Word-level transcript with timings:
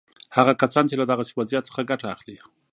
هغه 0.35 0.53
کسان 0.61 0.85
چې 0.89 0.95
له 1.01 1.05
دغسې 1.11 1.33
وضعیت 1.39 1.63
څخه 1.69 1.87
ګټه 1.91 2.07
اخلي. 2.15 2.37